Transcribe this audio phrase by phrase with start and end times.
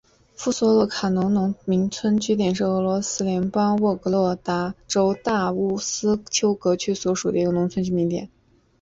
[0.35, 1.31] 苏索洛夫卡农
[1.91, 8.27] 村居民点是俄罗斯联邦沃洛格达州大乌斯秋格区所属的一个农村居民点。